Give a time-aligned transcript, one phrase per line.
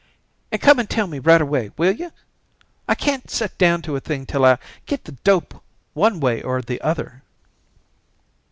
[0.51, 2.11] "And come and tell me right away, will you?
[2.89, 5.61] I can't set down to a thing till I get the dope
[5.93, 7.21] one way or the other."